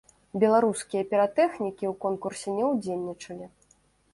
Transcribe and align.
Беларускія 0.43 1.03
піратэхнікі 1.11 1.85
ў 1.89 1.93
конкурсе 2.07 2.49
не 2.57 2.65
ўдзельнічалі. 2.73 3.45